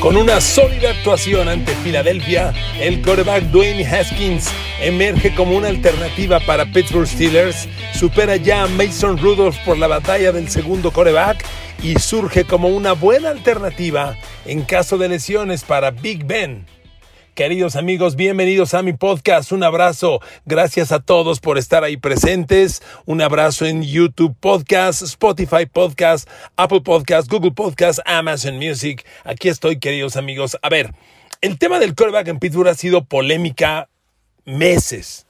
[0.00, 4.50] Con una sólida actuación ante Filadelfia, el quarterback Dwayne Haskins
[4.80, 10.32] emerge como una alternativa para Pittsburgh Steelers, supera ya a Mason Rudolph por la batalla
[10.32, 11.44] del segundo quarterback
[11.82, 14.16] y surge como una buena alternativa
[14.46, 16.64] en caso de lesiones para Big Ben.
[17.34, 19.52] Queridos amigos, bienvenidos a mi podcast.
[19.52, 20.20] Un abrazo.
[20.46, 22.82] Gracias a todos por estar ahí presentes.
[23.06, 29.06] Un abrazo en YouTube Podcast, Spotify Podcast, Apple Podcast, Google Podcast, Amazon Music.
[29.24, 30.58] Aquí estoy, queridos amigos.
[30.60, 30.92] A ver,
[31.40, 33.88] el tema del callback en Pittsburgh ha sido polémica
[34.44, 35.26] meses.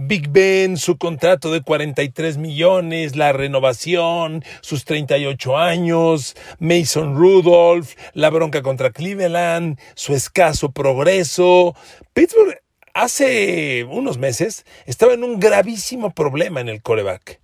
[0.00, 8.30] Big Ben, su contrato de 43 millones, la renovación, sus 38 años, Mason Rudolph, la
[8.30, 11.74] bronca contra Cleveland, su escaso progreso.
[12.12, 12.60] Pittsburgh
[12.94, 17.40] hace unos meses estaba en un gravísimo problema en el coreback.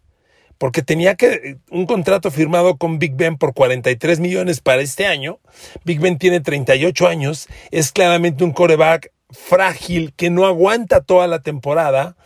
[0.57, 5.41] Porque tenía que un contrato firmado con Big Ben por 43 millones para este año.
[5.85, 11.41] Big Ben tiene 38 años, es claramente un coreback frágil que no aguanta toda la
[11.43, 12.17] temporada.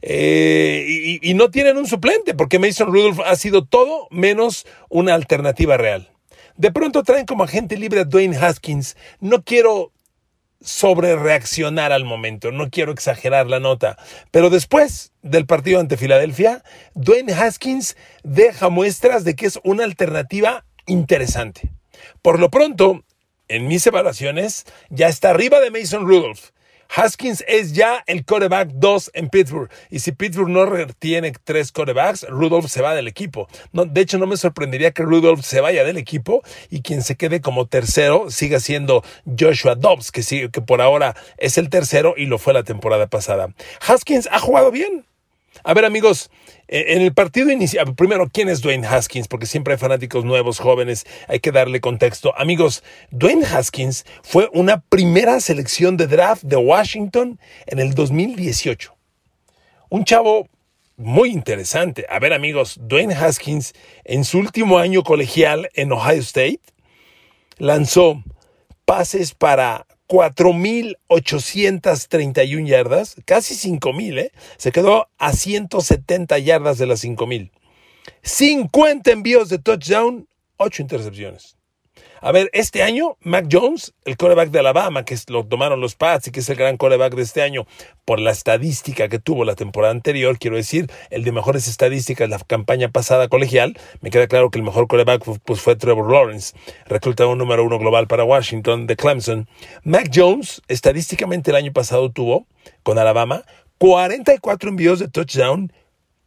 [0.00, 5.76] Eh, y, no tienen un suplente, porque Mason Rudolph ha sido todo menos una alternativa
[5.76, 6.10] real.
[6.56, 8.96] De pronto traen como agente libre a Dwayne Haskins.
[9.20, 9.92] No quiero
[10.60, 13.98] sobre reaccionar al momento, no quiero exagerar la nota,
[14.30, 16.62] pero después del partido ante Filadelfia,
[16.94, 21.72] Dwayne Haskins deja muestras de que es una alternativa interesante.
[22.22, 23.04] Por lo pronto,
[23.52, 26.50] en mis evaluaciones, ya está arriba de Mason Rudolph.
[26.94, 29.70] Haskins es ya el coreback 2 en Pittsburgh.
[29.90, 30.66] Y si Pittsburgh no
[30.98, 33.48] tiene tres corebacks, Rudolph se va del equipo.
[33.72, 37.40] De hecho, no me sorprendería que Rudolph se vaya del equipo y quien se quede
[37.40, 39.02] como tercero siga siendo
[39.38, 43.54] Joshua Dobbs, que, que por ahora es el tercero y lo fue la temporada pasada.
[43.86, 45.06] Haskins ha jugado bien.
[45.64, 46.30] A ver, amigos,
[46.68, 49.28] eh, en el partido inicial, primero, ¿quién es Dwayne Haskins?
[49.28, 52.34] Porque siempre hay fanáticos nuevos, jóvenes, hay que darle contexto.
[52.36, 58.96] Amigos, Dwayne Haskins fue una primera selección de draft de Washington en el 2018.
[59.90, 60.48] Un chavo
[60.96, 62.06] muy interesante.
[62.08, 63.74] A ver, amigos, Dwayne Haskins
[64.04, 66.60] en su último año colegial en Ohio State
[67.58, 68.22] lanzó
[68.84, 74.30] pases para 4.831 yardas, casi 5.000, ¿eh?
[74.58, 77.50] Se quedó a 170 yardas de las 5.000.
[78.20, 80.28] 50 envíos de touchdown,
[80.58, 81.56] 8 intercepciones.
[82.24, 86.28] A ver, este año, Mac Jones, el coreback de Alabama, que lo tomaron los Pats
[86.28, 87.66] y que es el gran coreback de este año,
[88.04, 92.38] por la estadística que tuvo la temporada anterior, quiero decir, el de mejores estadísticas la
[92.38, 96.56] campaña pasada colegial, me queda claro que el mejor coreback pues, fue Trevor Lawrence,
[96.86, 99.48] reclutado número uno global para Washington de Clemson.
[99.82, 102.46] Mac Jones, estadísticamente el año pasado tuvo,
[102.84, 103.42] con Alabama,
[103.78, 105.72] 44 envíos de touchdown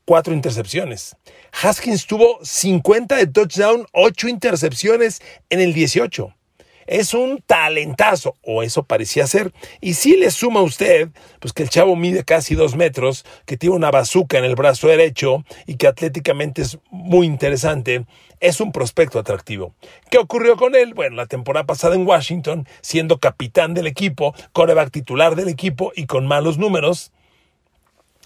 [0.06, 1.18] cuatro intercepciones.
[1.52, 6.34] Haskins tuvo 50 de touchdown, 8 intercepciones en el 18.
[6.88, 9.52] Es un talentazo, o eso parecía ser.
[9.82, 13.58] Y si le suma a usted, pues que el chavo mide casi dos metros, que
[13.58, 18.06] tiene una bazuca en el brazo derecho y que atléticamente es muy interesante,
[18.40, 19.74] es un prospecto atractivo.
[20.12, 20.94] ¿Qué ocurrió con él?
[20.94, 26.06] Bueno, la temporada pasada en Washington, siendo capitán del equipo, coreback titular del equipo y
[26.06, 27.12] con malos números,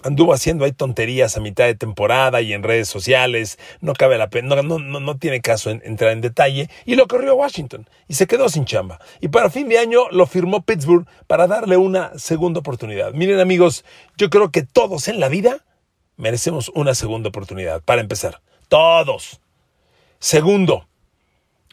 [0.02, 4.30] anduvo haciendo ahí tonterías a mitad de temporada y en redes sociales, no cabe la
[4.30, 8.14] pena, no, no, no, tiene caso entrar en detalle, y lo corrió a Washington y
[8.14, 9.00] se quedó sin chamba.
[9.20, 13.12] Y para fin de año lo firmó Pittsburgh para darle una segunda oportunidad.
[13.12, 13.84] Miren amigos,
[14.16, 15.64] yo creo que todos en la vida
[16.16, 18.40] merecemos una segunda oportunidad, para empezar.
[18.68, 19.40] Todos.
[20.18, 20.86] Segundo,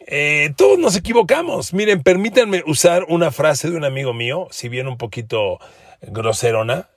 [0.06, 1.74] eh, todos nos equivocamos.
[1.74, 5.60] Miren, permítanme usar una frase de un amigo mío, si bien un poquito
[6.02, 6.90] groserona,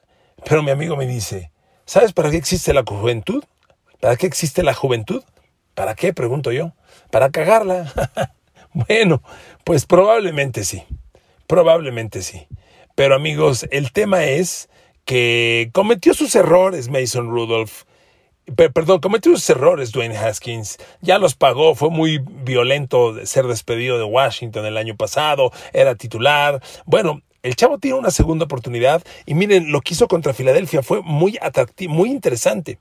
[0.45, 1.51] pero mi amigo me dice,
[1.85, 3.45] ¿sabes para qué existe la juventud?
[4.01, 5.23] ¿Para qué existe la juventud?
[5.75, 6.13] ¿Para qué?
[6.13, 6.73] Pregunto yo.
[7.11, 7.93] Para cagarla.
[8.73, 9.23] bueno,
[9.65, 10.83] pues probablemente sí.
[11.47, 12.47] Probablemente sí.
[12.95, 14.69] Pero amigos, el tema es
[15.05, 17.85] que cometió sus errores Mason Rudolph.
[18.57, 20.79] Perdón, cometió sus errores Dwayne Haskins.
[21.01, 21.75] Ya los pagó.
[21.75, 25.53] Fue muy violento ser despedido de Washington el año pasado.
[25.73, 26.63] Era titular.
[26.85, 31.03] Bueno, el chavo tiene una segunda oportunidad y miren, lo que hizo contra Filadelfia fue
[31.03, 32.79] muy atractivo, muy interesante.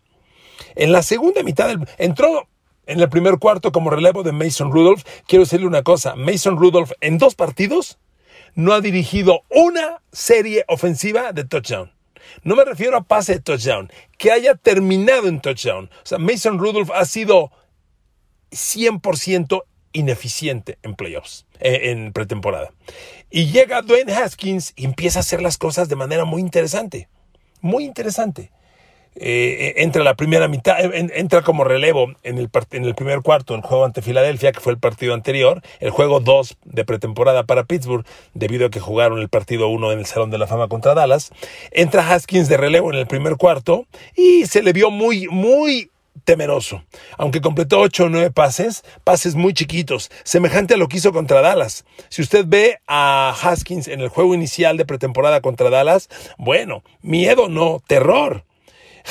[0.75, 2.47] En la segunda mitad del, entró
[2.85, 5.03] en el primer cuarto como relevo de Mason Rudolph.
[5.27, 7.99] Quiero decirle una cosa, Mason Rudolph en dos partidos
[8.55, 11.91] no ha dirigido una serie ofensiva de touchdown.
[12.43, 15.89] No me refiero a pase de touchdown, que haya terminado en touchdown.
[16.03, 17.51] O sea, Mason Rudolph ha sido
[18.51, 19.63] 100%
[19.99, 22.71] ineficiente en playoffs, eh, en pretemporada.
[23.29, 27.07] Y llega Dwayne Haskins y empieza a hacer las cosas de manera muy interesante.
[27.61, 28.51] Muy interesante.
[29.15, 33.63] eh, entra la primera mitad, entra como relevo en el, en el primer cuarto del
[33.63, 38.05] juego ante Filadelfia, que fue el partido anterior, el juego 2 de pretemporada para Pittsburgh,
[38.33, 41.31] debido a que jugaron el partido 1 en el Salón de la Fama contra Dallas.
[41.71, 45.91] Entra Haskins de relevo en el primer cuarto y se le vio muy, muy
[46.23, 46.83] temeroso.
[47.17, 51.41] Aunque completó 8 o 9 pases, pases muy chiquitos, semejante a lo que hizo contra
[51.41, 51.85] Dallas.
[52.09, 57.49] Si usted ve a Haskins en el juego inicial de pretemporada contra Dallas, bueno, miedo
[57.49, 58.45] no, terror.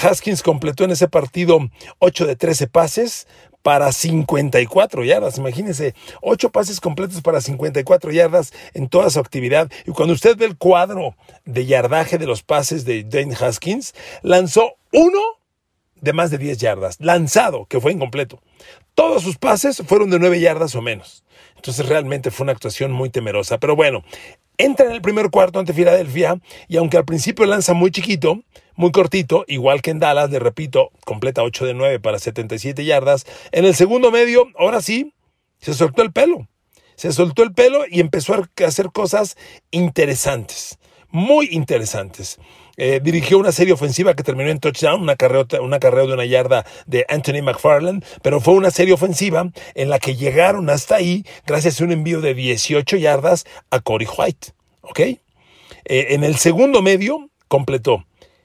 [0.01, 1.59] Haskins completó en ese partido
[1.99, 3.27] 8 de 13 pases
[3.63, 5.39] para 54 yardas.
[5.39, 9.71] Imagínense, 8 pases completos para 54 yardas en toda su actividad.
[9.87, 14.77] Y cuando usted ve el cuadro de yardaje de los pases de Dane Haskins, lanzó
[14.93, 15.21] uno
[16.01, 18.41] de más de 10 yardas, lanzado, que fue incompleto.
[18.95, 21.25] Todos sus pases fueron de 9 yardas o menos.
[21.57, 23.59] Entonces realmente fue una actuación muy temerosa.
[23.59, 24.05] Pero bueno,
[24.57, 28.43] entra en el primer cuarto ante Filadelfia y aunque al principio lanza muy chiquito,
[28.75, 33.27] muy cortito, igual que en Dallas, le repito, completa 8 de 9 para 77 yardas.
[33.51, 35.15] En el segundo medio, ahora sí,
[35.59, 36.49] se soltó el pelo.
[36.95, 39.37] Se soltó el pelo y empezó a hacer cosas
[39.71, 40.79] interesantes,
[41.11, 42.39] muy interesantes.
[42.81, 46.25] Eh, dirigió una serie ofensiva que terminó en touchdown, una carrera, una carrera de una
[46.25, 51.27] yarda de Anthony McFarland, pero fue una serie ofensiva en la que llegaron hasta ahí
[51.45, 54.53] gracias a un envío de 18 yardas a Corey White.
[54.83, 55.01] ¿Ok?
[55.01, 55.19] Eh,
[55.87, 58.05] en el segundo medio completó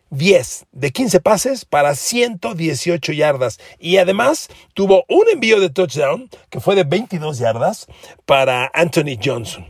[0.10, 6.60] 10 de 15 pases para 118 yardas y además tuvo un envío de touchdown que
[6.60, 7.86] fue de 22 yardas
[8.26, 9.68] para Anthony Johnson.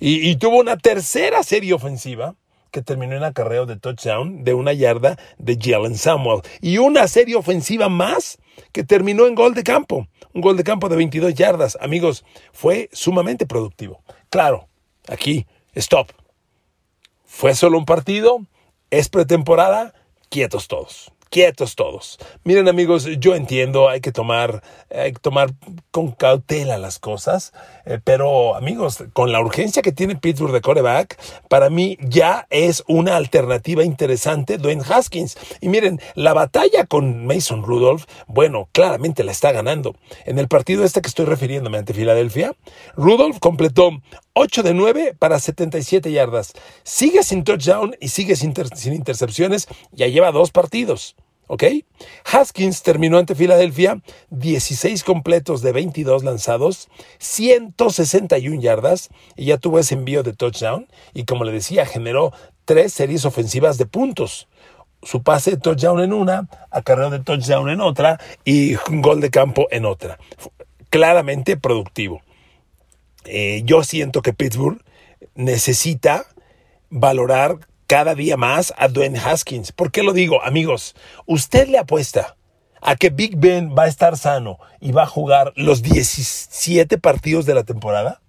[0.00, 2.34] Y, y tuvo una tercera serie ofensiva
[2.72, 6.42] que terminó en acarreo de touchdown de una yarda de Jalen Samuel.
[6.60, 8.38] Y una serie ofensiva más
[8.72, 10.08] que terminó en gol de campo.
[10.34, 11.78] Un gol de campo de 22 yardas.
[11.80, 14.02] Amigos, fue sumamente productivo.
[14.30, 14.68] Claro,
[15.06, 16.10] aquí, stop.
[17.24, 18.40] Fue solo un partido,
[18.90, 19.94] es pretemporada,
[20.28, 22.18] quietos todos quietos todos.
[22.44, 24.62] Miren amigos, yo entiendo, hay que tomar,
[24.94, 25.54] hay que tomar
[25.90, 27.54] con cautela las cosas,
[27.86, 31.18] eh, pero amigos, con la urgencia que tiene Pittsburgh de coreback,
[31.48, 35.38] para mí ya es una alternativa interesante Dwayne Haskins.
[35.62, 39.96] Y miren, la batalla con Mason Rudolph, bueno, claramente la está ganando.
[40.26, 42.52] En el partido este que estoy refiriéndome ante Filadelfia,
[42.94, 43.90] Rudolph completó
[44.34, 46.52] 8 de 9 para 77 yardas.
[46.82, 51.16] Sigue sin touchdown y sigue sin, sin intercepciones, ya lleva dos partidos.
[51.46, 51.64] ¿Ok?
[52.24, 54.00] Haskins terminó ante Filadelfia
[54.30, 61.24] 16 completos de 22 lanzados, 161 yardas y ya tuvo ese envío de touchdown y
[61.24, 62.32] como le decía, generó
[62.64, 64.48] tres series ofensivas de puntos.
[65.02, 69.30] Su pase de touchdown en una, acarreo de touchdown en otra y un gol de
[69.30, 70.18] campo en otra.
[70.90, 72.22] Claramente productivo.
[73.24, 74.80] Eh, yo siento que Pittsburgh
[75.34, 76.26] necesita
[76.90, 79.72] valorar cada día más a Dwayne Haskins.
[79.72, 80.42] ¿Por qué lo digo?
[80.42, 80.94] Amigos,
[81.26, 82.36] usted le apuesta
[82.80, 87.46] a que Big Ben va a estar sano y va a jugar los 17 partidos
[87.46, 88.20] de la temporada.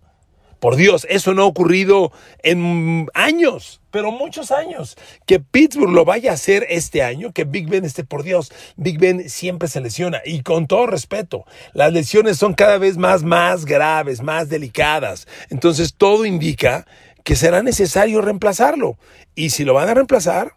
[0.63, 4.95] Por Dios, eso no ha ocurrido en años, pero muchos años.
[5.25, 8.97] Que Pittsburgh lo vaya a hacer este año, que Big Ben esté, por Dios, Big
[8.97, 10.21] Ben siempre se lesiona.
[10.23, 15.27] Y con todo respeto, las lesiones son cada vez más, más graves, más delicadas.
[15.49, 16.87] Entonces todo indica
[17.23, 18.97] que será necesario reemplazarlo.
[19.35, 20.55] Y si lo van a reemplazar,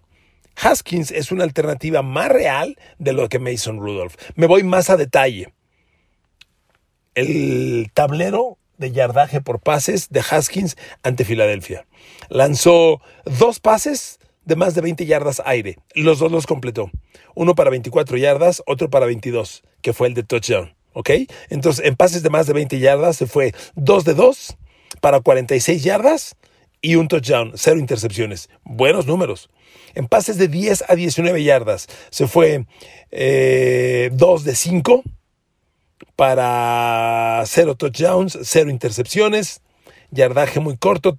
[0.57, 4.15] Haskins es una alternativa más real de lo que Mason Rudolph.
[4.35, 5.53] Me voy más a detalle.
[7.15, 11.87] El tablero de yardaje por pases de Haskins ante Filadelfia.
[12.29, 15.79] Lanzó dos pases de más de 20 yardas aire.
[15.95, 16.91] Los dos los completó.
[17.35, 20.75] Uno para 24 yardas, otro para 22, que fue el de touchdown.
[20.93, 21.11] ¿Ok?
[21.51, 24.57] Entonces, en pases de más de 20 yardas se fue 2 de 2
[25.01, 26.37] para 46 yardas
[26.81, 28.49] y un touchdown, cero intercepciones.
[28.65, 29.51] Buenos números.
[29.95, 32.67] En pases de 10 a 19 yardas se fue 2
[33.13, 35.03] eh, de 5
[36.15, 39.63] para cero touchdowns, cero intercepciones,
[40.11, 41.19] yardaje muy corto,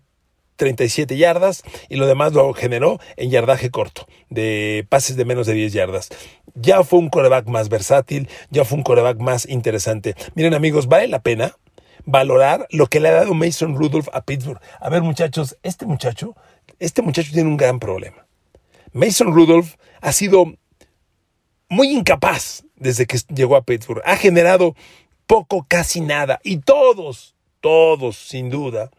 [0.57, 5.53] 37 yardas y lo demás lo generó en yardaje corto, de pases de menos de
[5.53, 6.09] 10 yardas.
[6.55, 10.15] Ya fue un coreback más versátil, ya fue un coreback más interesante.
[10.35, 11.55] Miren amigos, vale la pena
[12.07, 14.61] valorar lo que le ha dado Mason Rudolph a Pittsburgh.
[14.79, 16.35] A ver, muchachos, este muchacho,
[16.79, 18.25] este muchacho tiene un gran problema.
[18.93, 20.45] Mason Rudolph ha sido
[21.69, 24.01] muy incapaz desde que llegó a Pittsburgh.
[24.05, 24.73] Ha generado
[25.27, 26.39] poco, casi nada.
[26.43, 28.89] Y todos, todos, sin duda,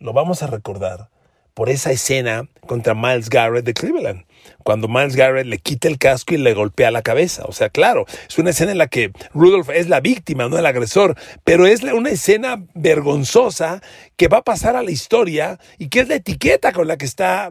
[0.00, 1.10] lo vamos a recordar
[1.58, 4.26] por esa escena contra Miles Garrett de Cleveland
[4.62, 7.46] cuando Miles Garrett le quita el casco y le golpea la cabeza.
[7.46, 10.66] O sea, claro, es una escena en la que Rudolph es la víctima, no el
[10.66, 13.82] agresor, pero es una escena vergonzosa
[14.16, 17.06] que va a pasar a la historia y que es la etiqueta con la que
[17.06, 17.50] está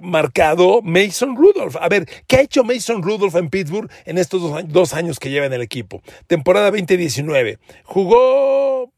[0.00, 1.74] marcado Mason Rudolph.
[1.80, 5.46] A ver, ¿qué ha hecho Mason Rudolph en Pittsburgh en estos dos años, que lleva
[5.46, 6.02] en el equipo?
[6.28, 7.58] Temporada 2019.
[7.82, 8.92] Jugó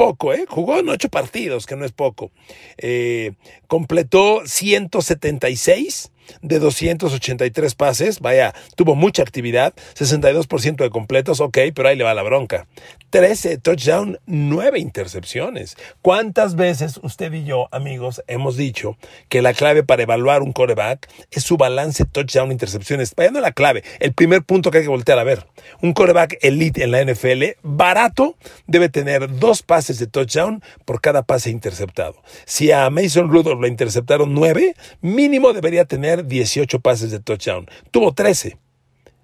[0.00, 0.46] poco, ¿eh?
[0.48, 2.30] Jugó en ocho partidos, que no es poco.
[2.78, 3.32] Eh,
[3.66, 6.10] completó 176
[6.42, 12.14] de 283 pases, vaya, tuvo mucha actividad, 62% de completos, ok, pero ahí le va
[12.14, 12.66] la bronca.
[13.10, 15.76] 13 touchdown, 9 intercepciones.
[16.02, 18.96] ¿Cuántas veces usted y yo, amigos, hemos dicho
[19.28, 23.14] que la clave para evaluar un coreback es su balance touchdown-intercepciones?
[23.16, 25.46] Vaya, no la clave, el primer punto que hay que voltear a ver.
[25.82, 31.22] Un coreback elite en la NFL, barato, debe tener dos pases de touchdown por cada
[31.22, 32.16] pase interceptado.
[32.44, 37.66] Si a Mason Rudolph le interceptaron 9, mínimo debería tener 18 pases de touchdown.
[37.90, 38.58] Tuvo 13.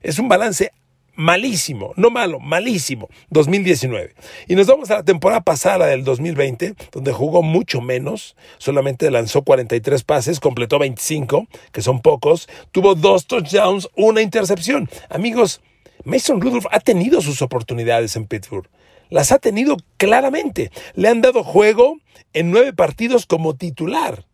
[0.03, 0.71] Es un balance
[1.17, 4.15] malísimo, no malo, malísimo, 2019.
[4.47, 9.43] Y nos vamos a la temporada pasada del 2020, donde jugó mucho menos, solamente lanzó
[9.43, 14.89] 43 pases, completó 25, que son pocos, tuvo dos touchdowns, una intercepción.
[15.09, 15.61] Amigos,
[16.05, 18.69] Mason Rudolph ha tenido sus oportunidades en Pittsburgh.
[19.09, 20.71] Las ha tenido claramente.
[20.95, 21.99] Le han dado juego
[22.33, 24.25] en nueve partidos como titular.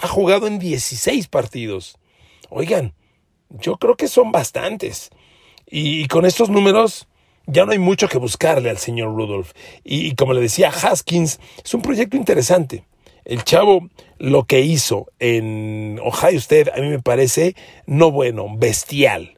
[0.00, 1.98] Ha jugado en 16 partidos.
[2.48, 2.94] Oigan,
[3.50, 5.10] yo creo que son bastantes.
[5.66, 7.06] Y, con estos números
[7.46, 9.52] ya no hay mucho que buscarle al señor Rudolph.
[9.84, 12.84] Y, como le decía Haskins, es un proyecto interesante.
[13.24, 13.88] El chavo
[14.18, 17.54] lo que hizo en Ohio State a mí me parece
[17.86, 19.36] no bueno, bestial.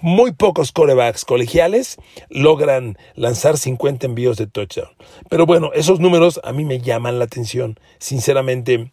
[0.00, 1.96] Muy pocos corebacks colegiales
[2.28, 4.90] logran lanzar 50 envíos de touchdown.
[5.28, 7.78] Pero bueno, esos números a mí me llaman la atención.
[7.98, 8.92] Sinceramente,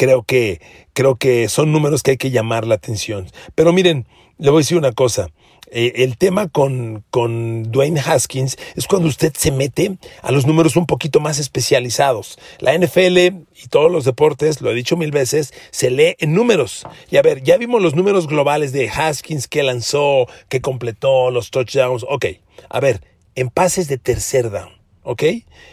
[0.00, 0.62] creo que,
[0.94, 3.30] creo que son números que hay que llamar la atención.
[3.54, 4.06] Pero miren,
[4.38, 5.28] le voy a decir una cosa.
[5.70, 10.76] Eh, el tema con, con Dwayne Haskins es cuando usted se mete a los números
[10.76, 12.38] un poquito más especializados.
[12.60, 16.86] La NFL y todos los deportes, lo he dicho mil veces, se lee en números.
[17.10, 21.50] Y a ver, ya vimos los números globales de Haskins que lanzó, que completó los
[21.50, 22.06] touchdowns.
[22.08, 22.24] Ok,
[22.70, 23.02] a ver,
[23.34, 24.79] en pases de tercer down.
[25.02, 25.22] ¿Ok?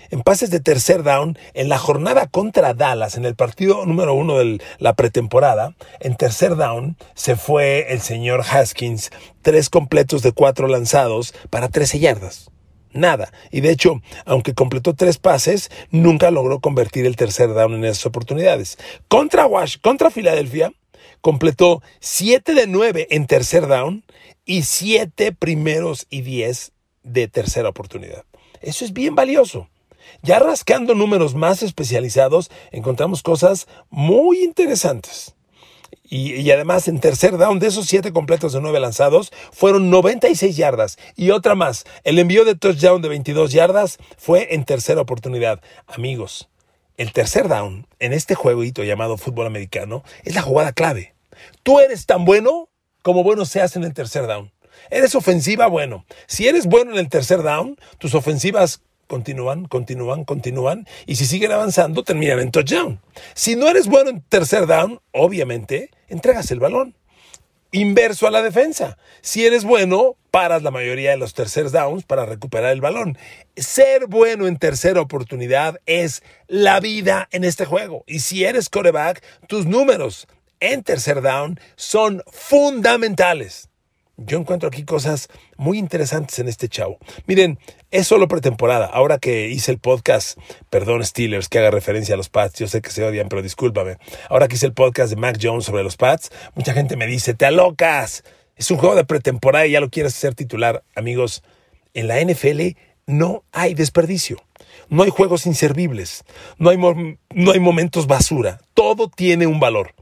[0.10, 4.38] En pases de tercer down, en la jornada contra Dallas, en el partido número uno
[4.38, 10.68] de la pretemporada, en tercer down se fue el señor Haskins, tres completos de cuatro
[10.68, 12.52] lanzados para 13 yardas.
[12.94, 13.32] Nada.
[13.52, 18.06] Y de hecho, aunque completó tres pases, nunca logró convertir el tercer down en esas
[18.06, 18.78] oportunidades.
[19.08, 20.72] Contra Wash, contra Filadelfia,
[21.22, 24.04] completó siete de nueve en tercer down
[24.46, 26.72] y siete primeros y diez
[27.04, 28.24] de tercera oportunidad.
[28.68, 29.70] Eso es bien valioso.
[30.24, 35.36] Ya rascando números más especializados, encontramos cosas muy interesantes.
[36.04, 40.98] Y, además, en tercer down, de esos siete completos de nueve lanzados, fueron 96 yardas.
[41.16, 45.62] Y otra más, el envío de touchdown de 22 yardas fue en tercera oportunidad.
[45.86, 46.50] Amigos,
[46.98, 51.16] el tercer down en este jueguito llamado fútbol americano es la jugada clave.
[51.64, 52.68] Tú eres tan bueno
[53.02, 54.52] como bueno seas en el tercer down.
[54.90, 56.06] Eres ofensiva, bueno.
[56.28, 61.52] Si eres bueno en el tercer down, tus ofensivas continúan, continúan, continúan, y si siguen
[61.52, 63.02] avanzando, terminan en touchdown.
[63.34, 66.96] Si no eres bueno en tercer down, obviamente, entregas el balón.
[67.72, 68.98] Inverso a la defensa.
[69.22, 73.18] Si eres bueno, paras la mayoría de los tercer downs para recuperar el balón.
[73.58, 78.06] Ser bueno en tercera oportunidad es la vida en este juego.
[78.08, 80.28] Y si eres coreback, tus números
[80.62, 83.70] en tercer down son fundamentales.
[84.20, 86.98] Yo encuentro aquí cosas muy interesantes en este chavo.
[87.28, 87.60] Miren,
[87.92, 88.88] es solo pretemporada.
[88.88, 90.40] Ahora que hice el podcast,
[90.72, 93.98] perdón Steelers que haga referencia a los Pats, yo sé que se odian, pero discúlpame.
[94.30, 97.36] Ahora que hice el podcast de Mac Jones sobre los Pats, mucha gente me dice,
[97.36, 98.24] te alocas.
[98.56, 100.84] Es un juego de pretemporada y ya lo quieres hacer titular.
[100.96, 101.44] Amigos,
[101.94, 104.42] en la NFL no hay desperdicio.
[104.90, 106.24] No hay juegos inservibles.
[106.58, 108.60] No hay, no hay momentos basura.
[108.74, 109.94] Todo tiene un valor.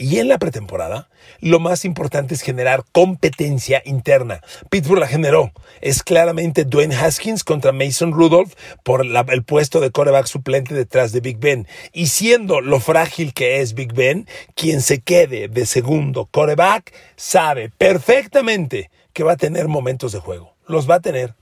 [0.00, 4.40] Y en la pretemporada, lo más importante es generar competencia interna.
[4.70, 5.50] Pittsburgh la generó.
[5.80, 11.18] Es claramente Dwayne Haskins contra Mason Rudolph por el puesto de coreback suplente detrás de
[11.18, 11.66] Big Ben.
[11.92, 17.68] Y siendo lo frágil que es Big Ben, quien se quede de segundo coreback sabe
[17.76, 20.54] perfectamente que va a tener momentos de juego.
[20.68, 21.34] Los va a tener.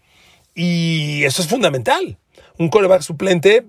[0.54, 2.16] Y eso es fundamental.
[2.56, 3.66] Un coreback suplente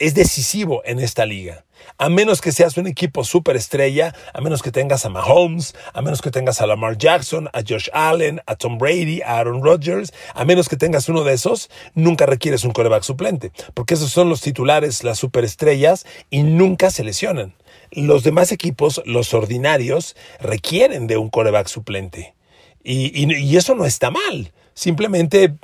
[0.00, 1.63] es decisivo en esta liga.
[1.96, 6.22] A menos que seas un equipo superestrella, a menos que tengas a Mahomes, a menos
[6.22, 10.44] que tengas a Lamar Jackson, a Josh Allen, a Tom Brady, a Aaron Rodgers, a
[10.44, 14.40] menos que tengas uno de esos, nunca requieres un coreback suplente, porque esos son los
[14.40, 17.54] titulares, las superestrellas, y nunca se lesionan.
[17.92, 22.34] Los demás equipos, los ordinarios, requieren de un coreback suplente.
[22.82, 24.52] y, y eso no está mal.
[24.74, 25.54] Simplemente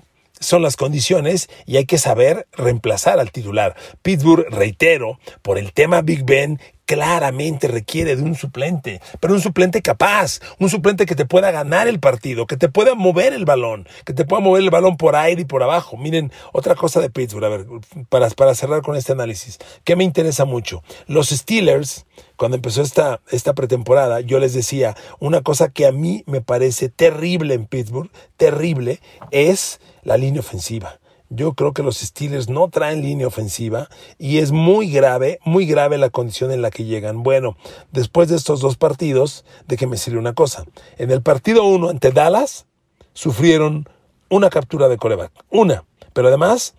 [0.41, 3.77] son las condiciones y hay que saber reemplazar al titular.
[4.03, 9.81] Pittsburgh, reitero, por el tema Big Ben, claramente requiere de un suplente, pero un suplente
[9.81, 13.87] capaz, un suplente que te pueda ganar el partido, que te pueda mover el balón,
[14.05, 15.97] que te pueda mover el balón por aire y por abajo.
[15.97, 17.67] Miren, otra cosa de Pittsburgh, a ver,
[18.09, 20.83] para, cerrar con este análisis, que me interesa mucho.
[21.07, 26.41] Los Steelers, cuando empezó esta pretemporada, yo les decía, una cosa que a mí me
[26.41, 28.99] parece terrible en Pittsburgh, terrible,
[29.31, 30.99] es la línea ofensiva.
[31.33, 35.97] Yo creo que los Steelers no traen línea ofensiva y es muy grave, muy grave
[35.97, 37.23] la condición en la que llegan.
[37.23, 37.57] Bueno,
[37.93, 40.65] después de estos dos partidos, de que me sirve una cosa.
[40.99, 42.67] En el partido 1 ante Dallas,
[43.15, 43.89] sufrieron
[44.29, 45.31] una captura de coreback.
[45.51, 45.85] Una.
[46.13, 46.75] Pero además,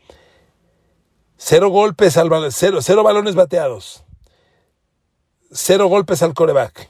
[1.37, 4.03] cero golpes al cero, cero balones bateados.
[5.49, 6.89] Cero golpes al coreback.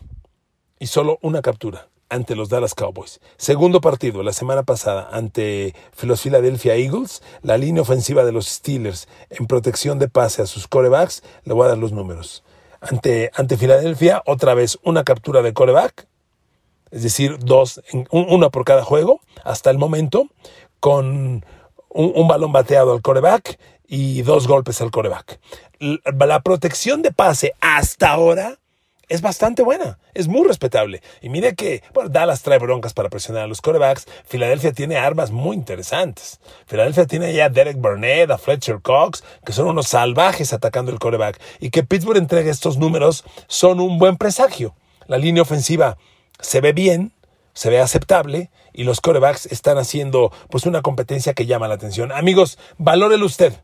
[0.80, 3.22] Y solo una captura ante los Dallas Cowboys.
[3.38, 9.08] Segundo partido, la semana pasada, ante los Philadelphia Eagles, la línea ofensiva de los Steelers
[9.30, 12.44] en protección de pase a sus corebacks, le voy a dar los números.
[12.82, 16.08] Ante, ante Filadelfia, otra vez una captura de coreback,
[16.91, 20.27] es decir, dos, una por cada juego, hasta el momento,
[20.82, 21.46] con
[21.88, 25.39] un, un balón bateado al coreback y dos golpes al coreback.
[25.80, 28.61] La protección de pase hasta ahora
[29.12, 31.01] es bastante buena, es muy respetable.
[31.22, 34.08] Y mire que, bueno, Dallas trae broncas para presionar a los corebacks.
[34.25, 36.39] Filadelfia tiene armas muy interesantes.
[36.65, 41.00] Filadelfia tiene ya a Derek Burnett, a Fletcher Cox, que son unos salvajes atacando el
[41.00, 41.41] coreback.
[41.60, 44.75] Y que Pittsburgh entregue estos números son un buen presagio.
[45.08, 45.98] La línea ofensiva
[46.39, 47.12] se ve bien,
[47.53, 52.13] se ve aceptable y los corebacks están haciendo pues una competencia que llama la atención.
[52.13, 53.62] Amigos, valórelo usted.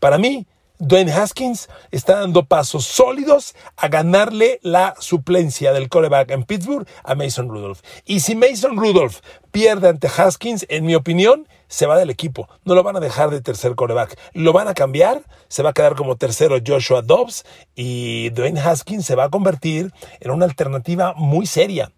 [0.00, 0.48] Para mí,
[0.80, 7.14] Dwayne Haskins está dando pasos sólidos a ganarle la suplencia del coreback en Pittsburgh a
[7.14, 7.80] Mason Rudolph.
[8.06, 9.18] Y si Mason Rudolph
[9.50, 12.48] pierde ante Haskins, en mi opinión, se va del equipo.
[12.64, 14.18] No lo van a dejar de tercer coreback.
[14.32, 15.22] Lo van a cambiar.
[15.48, 17.44] Se va a quedar como tercero Joshua Dobbs
[17.74, 21.92] y Dwayne Haskins se va a convertir en una alternativa muy seria.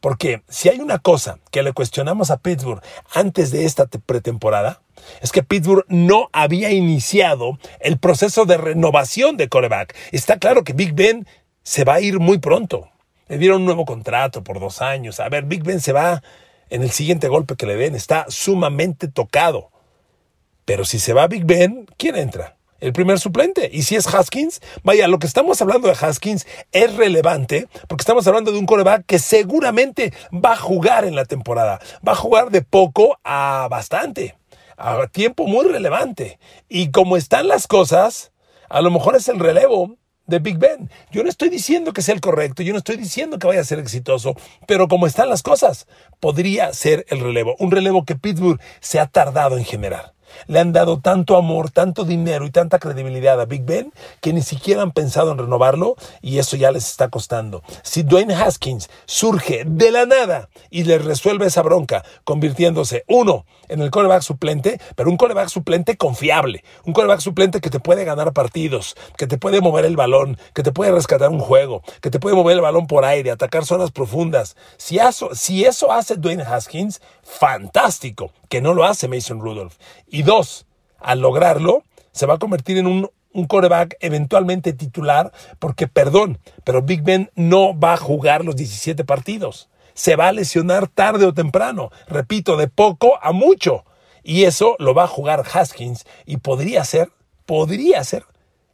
[0.00, 2.82] Porque si hay una cosa que le cuestionamos a Pittsburgh
[3.14, 4.81] antes de esta pretemporada,
[5.20, 9.94] es que Pittsburgh no había iniciado el proceso de renovación de coreback.
[10.12, 11.26] Está claro que Big Ben
[11.62, 12.88] se va a ir muy pronto.
[13.28, 15.20] Le dieron un nuevo contrato por dos años.
[15.20, 16.22] A ver, Big Ben se va
[16.70, 17.94] en el siguiente golpe que le den.
[17.94, 19.70] Está sumamente tocado.
[20.64, 22.56] Pero si se va Big Ben, ¿quién entra?
[22.82, 23.70] el primer suplente.
[23.72, 28.26] Y si es Haskins, vaya, lo que estamos hablando de Haskins es relevante porque estamos
[28.26, 31.80] hablando de un coreback que seguramente va a jugar en la temporada.
[32.06, 34.34] Va a jugar de poco a bastante
[34.82, 36.38] a tiempo muy relevante.
[36.68, 38.32] Y como están las cosas,
[38.68, 40.90] a lo mejor es el relevo de Big Ben.
[41.12, 43.64] Yo no estoy diciendo que sea el correcto, yo no estoy diciendo que vaya a
[43.64, 44.34] ser exitoso,
[44.66, 45.86] pero como están las cosas,
[46.20, 47.54] podría ser el relevo.
[47.58, 50.14] Un relevo que Pittsburgh se ha tardado en generar.
[50.46, 54.42] Le han dado tanto amor, tanto dinero y tanta credibilidad a Big Ben que ni
[54.42, 57.62] siquiera han pensado en renovarlo y eso ya les está costando.
[57.82, 63.80] Si Dwayne Haskins surge de la nada y les resuelve esa bronca, convirtiéndose, uno, en
[63.80, 68.32] el coreback suplente, pero un coreback suplente confiable, un coreback suplente que te puede ganar
[68.32, 72.20] partidos, que te puede mover el balón, que te puede rescatar un juego, que te
[72.20, 74.56] puede mover el balón por aire, atacar zonas profundas.
[74.76, 79.76] Si eso, si eso hace Dwayne Haskins, fantástico, que no lo hace Mason Rudolph.
[80.06, 80.66] Y dos,
[81.00, 86.82] al lograrlo, se va a convertir en un, un coreback eventualmente titular, porque perdón, pero
[86.82, 91.34] Big Ben no va a jugar los 17 partidos se va a lesionar tarde o
[91.34, 91.90] temprano.
[92.08, 93.84] Repito, de poco a mucho.
[94.22, 97.10] Y eso lo va a jugar Haskins y podría ser,
[97.44, 98.24] podría ser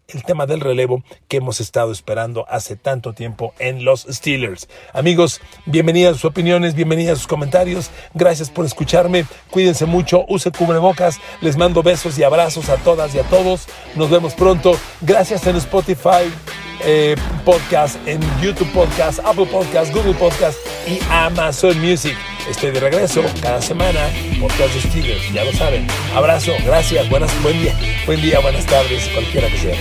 [0.09, 4.67] el tema del relevo que hemos estado esperando hace tanto tiempo en los Steelers.
[4.95, 7.91] Amigos, bienvenidas sus opiniones, bienvenidas sus comentarios.
[8.15, 9.27] Gracias por escucharme.
[9.51, 11.21] Cuídense mucho, use cubrebocas.
[11.43, 13.67] Les mando besos y abrazos a todas y a todos.
[13.97, 14.79] Nos vemos pronto.
[15.03, 16.33] Gracias en Spotify.
[16.85, 22.17] Eh, podcast, en YouTube Podcast, Apple Podcast, Google Podcast y Amazon Music.
[22.49, 24.01] Estoy de regreso cada semana,
[24.41, 25.87] podcast de Steelers, ya lo saben.
[26.15, 29.77] Abrazo, gracias, buenas, buen día, buen día, buenas tardes, cualquiera que sea.